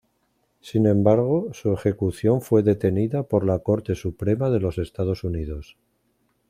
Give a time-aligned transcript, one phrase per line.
[0.61, 5.77] Sin embargo, su ejecución fue detenida por la Corte Suprema de los Estados Unidos.